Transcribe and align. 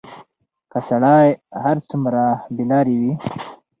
که 0.71 0.79
سړى 0.87 1.27
هر 1.63 1.77
څومره 1.89 2.23
بېلارې 2.55 2.95
وي، 3.01 3.13